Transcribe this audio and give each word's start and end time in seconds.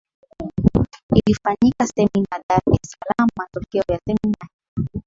ilifanyika 1.15 1.83
semina 1.95 2.35
Dar 2.47 2.63
es 2.75 2.89
Salaam 2.91 3.29
Matokeo 3.37 3.83
ya 3.91 3.99
semina 4.05 4.47
hiyo 4.77 4.89